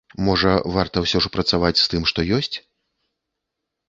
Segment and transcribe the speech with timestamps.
[0.27, 2.57] Можа, варта ўсё ж працаваць з тым, што ёсць?